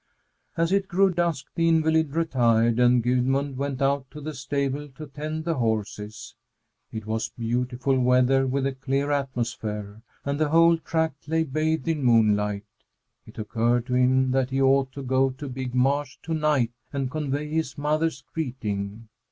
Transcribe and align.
As 0.57 0.71
it 0.71 0.87
grew 0.87 1.11
dusk, 1.11 1.45
the 1.53 1.69
invalid 1.69 2.15
retired, 2.15 2.79
and 2.79 3.03
Gudmund 3.03 3.55
went 3.55 3.83
out 3.83 4.09
to 4.09 4.19
the 4.19 4.33
stable 4.33 4.89
to 4.95 5.05
tend 5.05 5.45
the 5.45 5.53
horses. 5.59 6.33
It 6.91 7.05
was 7.05 7.29
beautiful 7.29 7.99
weather, 7.99 8.47
with 8.47 8.65
a 8.65 8.71
clear 8.73 9.11
atmosphere, 9.11 10.01
and 10.25 10.39
the 10.39 10.49
whole 10.49 10.79
tract 10.79 11.27
lay 11.27 11.43
bathed 11.43 11.87
in 11.87 12.03
moonlight. 12.03 12.65
It 13.27 13.37
occurred 13.37 13.85
to 13.85 13.93
him 13.93 14.31
that 14.31 14.49
he 14.49 14.59
ought 14.59 14.91
to 14.93 15.03
go 15.03 15.29
to 15.29 15.47
Big 15.47 15.75
Marsh 15.75 16.17
to 16.23 16.33
night 16.33 16.71
and 16.91 17.11
convey 17.11 17.47
his 17.49 17.77
mother's 17.77 18.23
greeting. 18.33 19.07